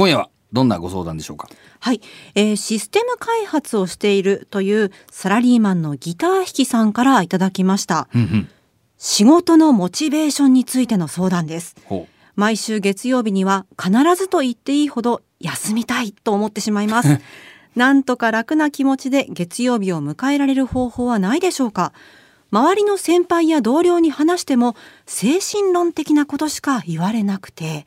[0.00, 1.46] 今夜はどんなご相談でしょうか？
[1.78, 2.00] はい、
[2.34, 8.08] えーシステム開発をしているというサラリーマンのギター弾きさんからいただきました。
[8.14, 8.48] うんうん
[8.96, 11.76] 仕事のモチベーションについての相談です。
[11.84, 17.20] ほ毎週月曜日には必ずと言っていいほど休みたいと思ってしまいます。
[17.76, 21.92] なんとか楽な気持ちで月曜日を迎えられる方法はないでしょうか
[22.50, 24.76] 周りの先輩や同僚に話しても
[25.06, 27.86] 精神論的なことしか言われなくて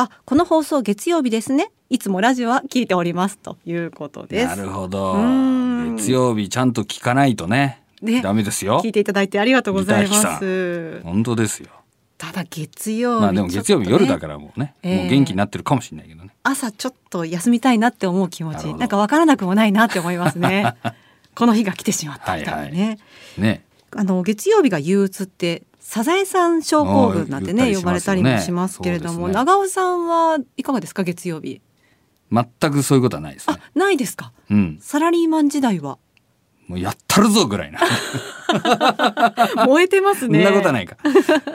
[0.00, 1.72] あこの放送月曜日ですね。
[1.90, 4.46] いつもラジオは聞いておりますということうです。
[4.46, 5.16] なるほど。
[5.18, 5.96] ん。
[5.96, 7.82] 月曜日ちゃんと聞かないとね。
[8.00, 8.22] ね。
[8.22, 8.80] ダメですよ。
[8.80, 11.00] 聞いていただいてありがとうございます。
[11.02, 11.70] 本当ですよ。
[12.16, 14.96] ただ月曜日、まあでも月曜日夜だらからもうねええ。
[14.98, 16.30] もう元気になってるかもしれないけどね。
[16.44, 18.72] 朝ちょっと休みたいなって思う気持ち。
[18.74, 20.76] なんかわからなくもないなって思いますね。
[21.34, 22.92] この日が来てしまったみたいなね、は
[23.38, 23.40] い。
[23.40, 23.64] ね。
[23.96, 27.74] あの月曜日が憂鬱ってサザエさん症候群なんてねね。
[27.74, 29.32] 呼ばれたりもしますけれども、ね。
[29.32, 31.02] 長尾さんはいかがですか？
[31.02, 31.62] 月曜日。
[32.30, 33.56] 全くそういうことはないですね。
[33.58, 34.34] あないですか？
[34.50, 34.78] うん。
[34.82, 35.96] サラリーマン時代は？
[36.66, 37.80] もうやったるぞぐらいな。
[39.66, 40.98] 燃えてますそねんなことはないか。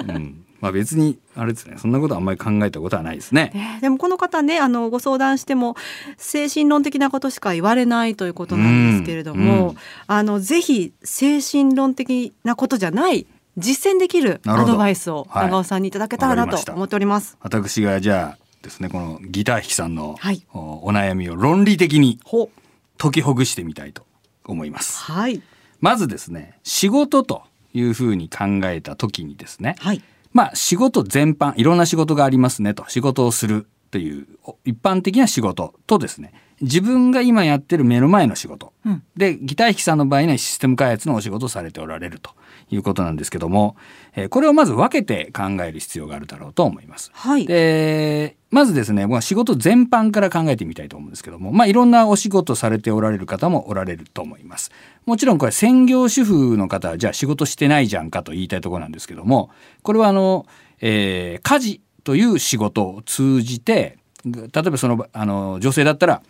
[0.08, 0.43] うん。
[0.61, 1.75] まあ別にあれですね。
[1.77, 3.52] そんなことはあんまり考えたことはないですね。
[3.53, 5.75] ねでもこの方ねあのご相談しても
[6.17, 9.77] 精神論的なことしか言われないということなんですけれども、うん。
[10.08, 15.47] あのぜひ精神論的なことじゃない実践できるアドバイスをはい。
[15.47, 17.37] 長尾さんにいただけたらなと思っております。
[17.41, 20.43] 私がじゃあですねこのギター弾きさんのはい。
[20.53, 22.49] おお悩みを論理的にほ
[22.97, 24.05] 解きほぐしてみたいと
[24.45, 24.97] 思います。
[25.03, 25.41] はい。
[25.81, 27.43] まずですね仕事と
[27.73, 30.01] いうふうに考えた時にですねはい。
[30.31, 36.33] まあ仕事全般いろんな仕事がありますねと仕事をするというお一般的な仕事とですね
[36.64, 39.03] 自分が今やってる目の前の仕事、うん。
[39.16, 42.31] でギター弾きさんの場合にはシステム開発のお仕事をされておられると
[42.72, 43.75] いうことなんですけども、
[44.16, 47.11] えーこれをまず分けて考える必要があるだろうと思います。
[47.14, 47.45] はい。
[47.45, 54.72] でまずですねまあ仕事全般から考えてみたいと思うんですけどもまあいろんなお仕事されておられる方もおられると思います。
[55.05, 59.49] もちろんこれ専業主婦の方はじゃあ仕事してないじゃんかと言いたいところなんですけども
[59.82, 60.45] これはあの、
[60.80, 66.21] えー家事という仕事を通じて例えばそのあの女性だったら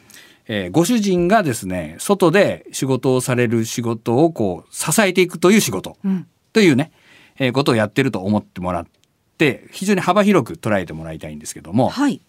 [0.47, 5.97] えーご主人がですね外で仕事をされる仕事をこう支えていくという仕事。
[6.03, 6.27] うん。
[6.51, 6.91] というね、
[7.39, 8.85] えーことをやってると思ってもらっ
[9.37, 11.89] て非常に幅広く捉えてもらいたいんですけども。
[11.89, 12.21] はい。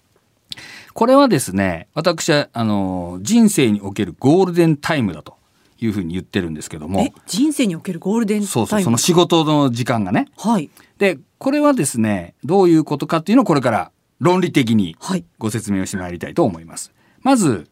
[0.92, 5.36] これはですね私はあの人生におけるゴールデンタイムだと
[5.80, 7.00] いうふうに言ってるんですけども。
[7.00, 8.46] え人生におけるゴールデンタイム？
[8.46, 10.28] そうそうその仕事の時間がね。
[10.36, 10.70] はい。
[10.98, 15.24] でこれはですねどういうことかっていうのをこれから論理的にはい。
[15.38, 16.92] ご説明をしてまいりたいと思います。
[17.22, 17.68] まず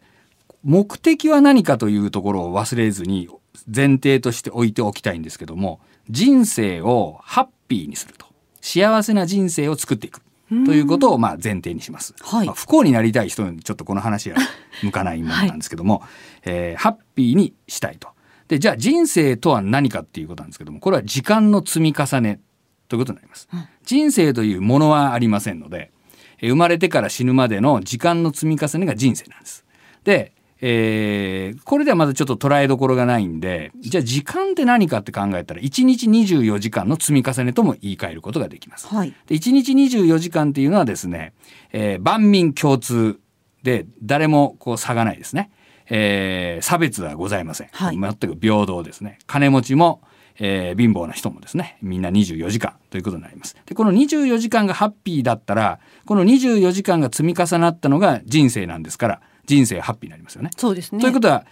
[0.65, 3.29] 目的は何かというところを忘れずに
[3.73, 8.27] 前提として置いておきたいんですけども人生をハッピーにすると。
[8.61, 12.47] 幸せな人生を作っていくということをまあ前提にします、はい。
[12.47, 14.37] まあ不幸になりたい人にちょっとこの話は
[14.85, 16.03] 向かないものなんですけども、
[16.45, 18.11] えーハッピーにしたいと。
[18.47, 22.41] でじゃあ人生とは何かっていうことなんですけどもこれは時間の積み重ね
[22.89, 23.49] ということになります、
[23.85, 25.91] 人生というものはありませんので
[26.39, 29.65] えー生まれてから死ぬまでの時間の積み重ねが人生なんです。
[30.05, 30.33] で、
[30.65, 38.87] えーこれではまだちょっと捉えどころがないんでじゃあ時間って何かって考えたら1日24時間の積み重ねとも言い換えることができます。
[38.87, 39.13] はい。
[39.27, 41.33] で1日24時間っていうのはですね、
[41.73, 43.19] えー万民共通
[43.65, 45.51] で誰もこう差がないですね、
[45.91, 47.99] えー差別はございません、はい。
[47.99, 49.19] 全く平等ですね。
[49.27, 50.01] 金持ちも、
[50.39, 53.57] えー貧乏な人もですねみんな24時間ということになります。
[53.67, 61.45] でこの24時間がハッピーだったらこの24時間が積み重なったのが人生なんですから人生ハッピーになりますよねそうですねということは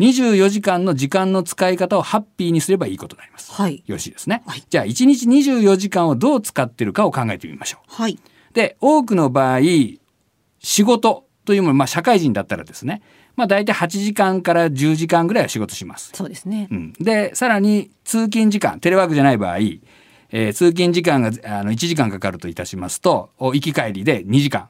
[0.00, 3.52] 24時間の時間の使い方をハッピーにすればいいことになります。
[3.52, 4.42] はいよろしいですね。
[4.46, 7.94] はいじゃあ1日24時間をどう使ってるかを考えてみましょう。
[7.94, 8.18] はい
[8.52, 9.60] で多くの場合
[10.60, 13.02] 仕事というもの、まあ、社会人だったらですね、
[13.36, 16.10] まあ、大体8時間から10時間ぐらいは仕事します。
[16.14, 24.68] そうですねうん、でさらに通勤時間テレワークじゃない場合、えー通勤時間があの1時間かかるといたしますとお行き帰りで2時間。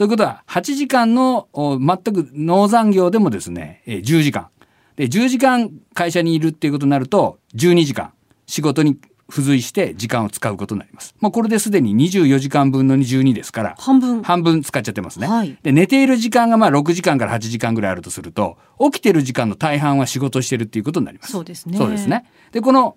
[0.00, 4.48] ということは8時間のお全く農残業でもですね、えー10時間
[4.96, 8.14] で10時間会社にいるっていうことになると12時間
[8.46, 8.98] 仕事に
[9.28, 11.14] 付随して時間を使うことになります。
[11.20, 15.26] まあ、これですでに24時間分の12ですから半分半分使っちゃってますね。
[15.26, 21.32] はいで寝ている時間がまあ6時間から8時間ぐらいあるとすると起きてる時間の大半は仕事をしてるっていうことになります。
[21.32, 22.24] そうですねそうですね。
[22.52, 22.96] でこの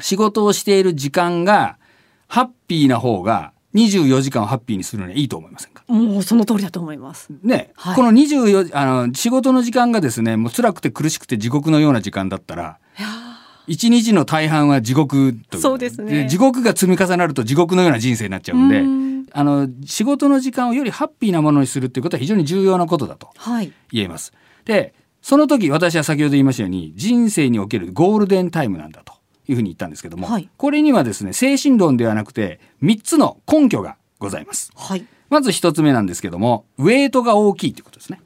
[0.00, 1.78] 仕事をしている時間が
[2.26, 5.84] ハッピーな方が24時間をハッピーにするのにはいいと思いませんか？
[5.88, 7.28] もうその通りだと思います。
[7.42, 7.94] ね、はい。
[7.94, 12.78] この24あの仕事の時間がですねもう辛くて苦しくて地獄のような時間だったら
[13.66, 16.28] 一日の大半は地獄といそうですね。
[16.28, 19.26] 地獄が積み重なると地獄のような人生になっちゃうんでうん。
[19.32, 23.72] あの仕事の時間をよりハッピーなものにするっていうことは非常に重要なことだとはい。
[23.92, 24.32] 言えます。
[24.64, 29.14] でその時私は先ほど言いましたように人生におけるゴールデンタイムなんだと
[29.48, 34.72] いうふうに言ったんですけども、はいこれにはですね精神論ではなくて3つの根拠がございます。
[34.76, 35.06] はい。
[35.28, 38.20] まず1つ目なんですけどもウェイトが大きいということですね。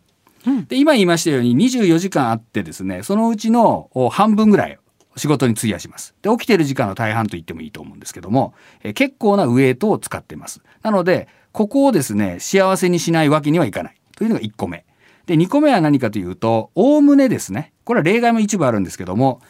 [0.46, 4.78] うんで今言いましたように24時間あってですねそのうちのお半分ぐらい
[5.16, 6.14] 仕事に費やします。
[6.22, 10.62] で起きてる時間の大半と言ってもいいと思うんですけども、えー結構なウェイトを使ってます。
[10.82, 14.84] なのでここをですね幸せにしないわけにはいかないというのが1個目。
[15.26, 19.40] で2個目は何かというとおおむねですねこれは例外も一部あるんですけども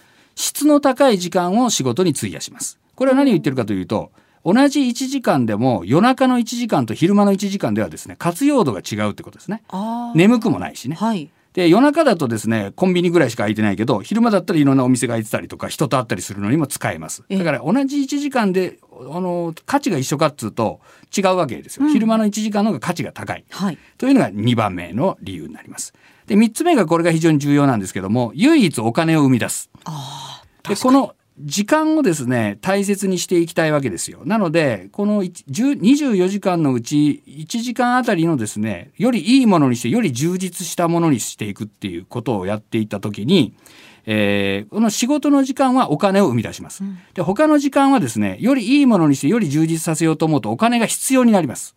[0.41, 2.79] 質の高い時間を仕事に費やします。
[2.95, 4.11] これは何を言ってるかというと
[4.45, 9.63] 同じ1時間でも夜中の1時間と昼間の1時間ではですね活用度が違うってことですね。
[10.15, 10.97] 眠くもないしね。
[10.97, 11.31] はい。
[11.53, 20.81] で夜中だとですねコンビニぐらいしか空いてないけど昼間だったらいろんなお店が開いてたりとか人と会ったりするのにも使えますええだから同じ1時間であの価値が一緒かっつうと
[21.17, 23.79] 違うわけですよ、うん昼間の1時間の方が価値が高いはい。
[23.99, 25.93] というのが2番目の理由になります
[26.29, 30.30] で3つ目がこれが非常に重要なんですけども唯一お金を生み出すああ。
[30.69, 34.21] でこの時間をですね大切にしていきたいわけですよ。
[34.25, 43.55] なのでこの1 10 24時間のうち1時間あたりのですねよりいいものにしてより充実したものにしていくっていうことをやっていった時に、
[44.07, 46.99] えーこの仕事の時間はお金を生み出します、うん。
[47.15, 51.75] で他の時間はですねよりいいものにしてより充実させようと思うとお金が必要になります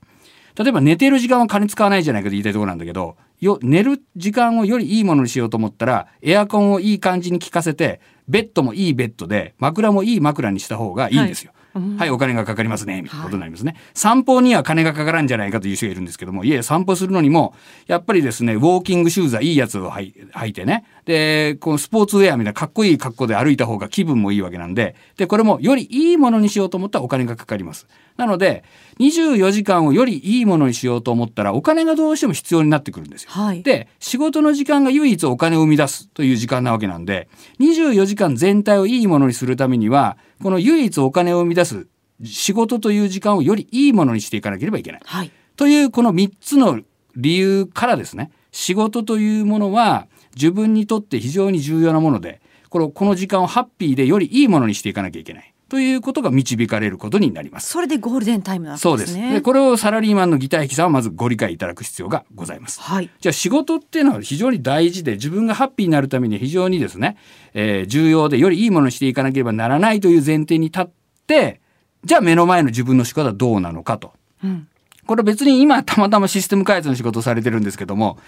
[0.56, 11.52] 例えば寝てる時間は金使わないじゃないかと言いたいところなんだけどよ寝る時間をよりいいものにしようと思ったらエアコンをいい感じに効かせてベッドもいいベッドで枕もいい枕にした方がいいんですよ。
[11.76, 11.98] うん。
[11.98, 13.02] はい、お金がかかりますね。
[13.02, 17.56] みたいなことになりますね、散歩には金がかからんじゃないかという人がいるんですけどもいえ散歩するのにも
[17.88, 20.86] やっぱりですねウォーキングシューズはいいやつを履い履いてね。
[21.06, 24.96] でこのスポーツウェアみたいなかっこいい格好で歩いた方が気分もいいわけなんで。
[25.18, 27.88] でこれもよりいいものにしようと思ったらお金がかかります。
[28.18, 28.64] なので
[29.00, 33.32] 24時間をよりいいものにしようと思ったらお金がどうしても必要になってくるんですよ。
[33.32, 33.64] はい。
[33.64, 37.28] で仕事の時間が唯一お金を生み出すという時間なわけなんで
[37.60, 41.88] 24時間全体をいいものにするためにはこの唯一お金を生み出す
[42.24, 45.02] 仕事という時間をよりいいものにしていかなければいけない。
[45.04, 45.32] はい。
[45.56, 46.80] というこの3つの
[47.16, 57.68] 理由からですね仕事というものは自分にとって非常に重要なものでこのこの時間をハッピーでよりいいものにしていかなきゃいけないということが導かれることになります。
[57.70, 58.92] それでゴールデンタイムなんですね。
[58.92, 59.16] そうです。
[59.16, 62.80] でこれをサラリーマンのギター弾きさんはまずご理解いただく必要がございます。
[62.80, 63.10] はい。
[63.20, 67.18] じゃあ仕事っていうのは非常に大事で自分がハッピーになるために非常にですね、
[67.56, 70.90] えー重要でよりいいものにしていかなければならないという前提に立っ
[71.26, 71.60] て
[72.06, 74.14] じゃあ目の前の自分の仕事はどうなのかと。
[74.44, 74.68] うん。
[75.08, 78.20] これ別に今たまたまシステム開発の仕事をされてるんですけども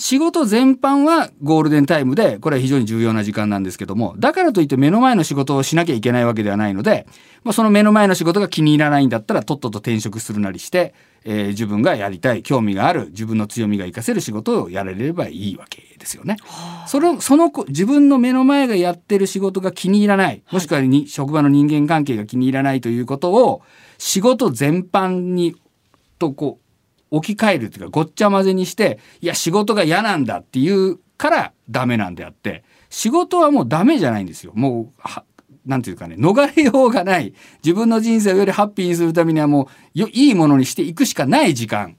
[0.00, 7.06] 仕事全般はゴールデンタイムでこれは非常に重要な時間なんですけどもだからといって目の前の仕事をしなきゃいけないわけではないので、
[7.44, 10.94] まあ、その目の前の仕事が気に入らないんだったらとっとと転職するなりして、
[11.24, 16.36] えー自分がやりたい興味がある自分の強みが活かせる仕事をやれればいいわけですよね。
[16.86, 23.60] そのその子自分の目の前がやってる仕事が気に入らないもしくはに、職場の人間関係が気に入らないということを
[23.98, 25.56] 仕事全般に
[26.18, 26.69] とこう
[27.10, 34.52] 置き換えるっていうかごっちゃ混ぜにしていや仕事が嫌なんだっていうからダメなんであって仕事はもうダメじゃないんですよ。
[34.54, 35.24] もうは
[35.66, 41.96] なんていうかね逃れようがない自分の人生をよりハッピーにするためにはもうよいいものにしていくしかない時間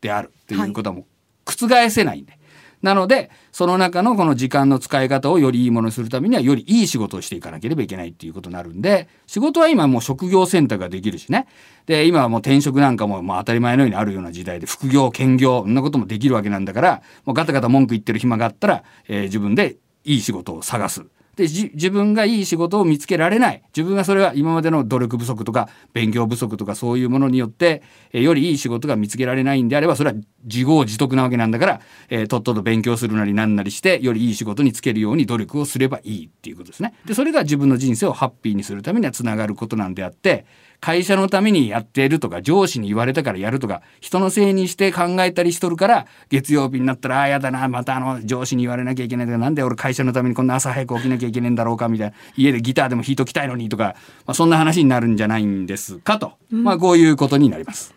[0.00, 1.04] であるっていうことはもう
[1.44, 2.38] 覆せないんで。
[2.82, 11.46] なのでその中のこの時間の使い方をよりいいものにするためにはよりいい仕事をしていかなければいけないっていうことになるんで仕事は今もう職業選択ができるしね
[11.86, 21.04] で今はもう転職なんかもまあ当たり前のようにあるような時代で副業兼業そんなこともできるわけなんだからもうガタガタ文句言ってる暇があったら、えー自分でいい仕事を探す。
[21.36, 36.94] で自分がいい仕事を見つけられない自分がそれは今までの努力不足とか勉強不足とかそういうものによって、えよりいい仕事が見つけられないんであればそれは自業自得なわけなんだから、えーとっとと勉強するなりなんなりしてよりいい仕事につけるように努力をすればいいっていうことですね。
[37.06, 40.44] でそれが自分の人生をハッピーにするためにはつながることなんであって
[40.82, 53.94] 会社のためにやっているとか上司に言われたからやるとか人のせいにして考えたりしとるから月曜日になったらああやだなまたあの上司に言われなきゃいけないとかなんで俺会社のためにこんな朝早く起きなきゃいけないんだろうかみたいな家でギターでも弾いときたいのにとか、
[54.26, 56.00] まあ、そんな話になるんじゃないんです。
[56.00, 57.94] かと、まあこういうことになります。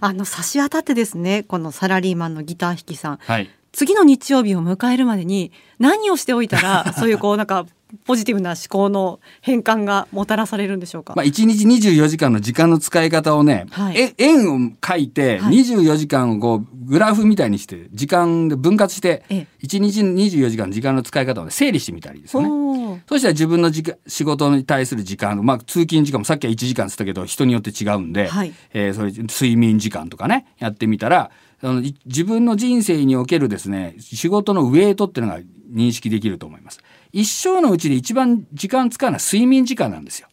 [0.00, 3.16] あの差し当たってですねこのサラリーマンのギター弾きさん。
[3.18, 3.50] はい。
[3.72, 7.66] 次の日曜日を迎えるまでに何をしておいたら そういうこうなんか
[8.04, 11.14] ポジティブな思考の変換がもたらされるんでしょうか？
[11.16, 13.98] まあ、1日24時間の時間の使い方をね、はい。
[13.98, 15.54] え円を書いてはい。
[15.60, 19.66] 24時間をこうグラフみたいにして時間で分割してええ。
[19.66, 23.02] 1日24時間の時間の使い方を、ね、整理してみたりですよね。
[23.08, 28.52] そしたら自分の時間仕事に対する時間、まあ、通勤時間もさっきは1時間って言ったけど人によって違うんで、はい。
[28.72, 31.30] えーそれ睡眠時間とかねやってみたら
[31.62, 35.40] あのい自分の人生におけるですね仕事のウェイトっていうのが
[35.72, 36.80] 認識できると思います。
[37.12, 40.28] 一生のうちで一番時間使うのは睡眠時間なんですよ。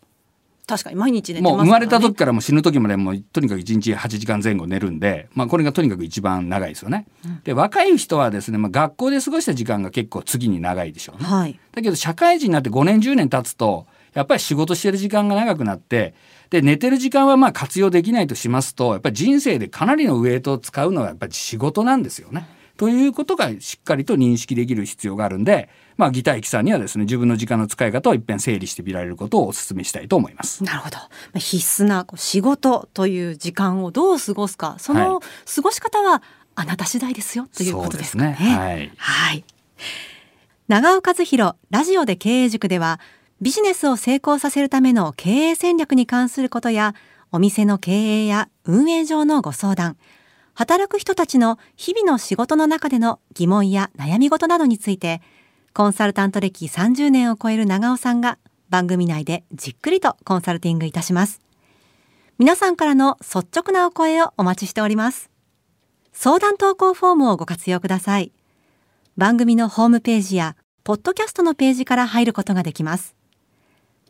[0.68, 7.06] 確かに毎日寝てますもう生まれた時からもう死ぬ時までもうとにかく1日8時間前後寝るんで、まあ、これがとにかく一番長いですよね。
[7.44, 11.28] で若い人はですね、まあ、学校で過ごした時間が結構次に長いでしょうね。
[11.28, 16.16] はいだけど社会人になって5年10年経つとやっぱり仕事してる時間が長くなって
[16.50, 22.48] で寝てる時間はまあ活用できないとしますとやっぱり人生でかなりのウェイトを使うのはやっぱり仕事なんですよね。
[22.78, 30.64] ということがしっかりと認識できる必要があるんで、まあ、ギターキさんにはですね自分の時間の使い方を一遍整理してみられることをお勧めしたいと思います。
[30.64, 30.98] なるほど。
[30.98, 35.20] まあ必須な仕事という時間をどう過ごすか、そのは
[35.56, 36.22] 過ごし方は
[36.56, 38.30] あなた次第ですよということですかね。
[38.30, 39.44] ねはいはい。
[40.68, 43.00] 長尾和弘ラジオで経営塾では
[43.42, 46.96] ビジネスを成功させるための経営戦略に関することや
[47.32, 49.98] お店の経営や運営上のご相談
[50.54, 55.22] 働く人たちの日々の仕事の中での疑問や悩み事などについて
[55.74, 58.38] コンサルタント歴30年を超える長尾さんが
[58.70, 61.42] 番組内でじっくりとコンサルティングいたします。
[62.38, 65.30] 皆さんからの率直なお声をお待ちしております。
[66.14, 68.32] 相談投稿フォームをご活用ください。
[69.18, 73.16] 番組のホームページやポッドキャストのページから入ることができます。